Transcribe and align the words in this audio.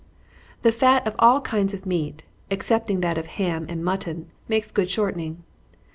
_The 0.63 0.71
fat 0.71 1.05
of 1.05 1.15
all 1.19 1.41
kinds 1.41 1.75
of 1.75 1.85
meat, 1.85 2.23
excepting 2.49 3.01
that 3.01 3.19
of 3.19 3.27
ham 3.37 3.67
and 3.69 3.85
mutton, 3.85 4.31
makes 4.47 4.71
good 4.71 4.89
shortening. 4.89 5.43